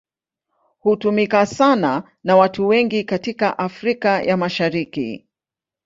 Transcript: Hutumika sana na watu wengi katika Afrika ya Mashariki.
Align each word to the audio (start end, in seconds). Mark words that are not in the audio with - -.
Hutumika 0.79 1.45
sana 1.45 2.11
na 2.23 2.35
watu 2.37 2.67
wengi 2.67 3.03
katika 3.03 3.57
Afrika 3.59 4.23
ya 4.23 4.37
Mashariki. 4.37 5.27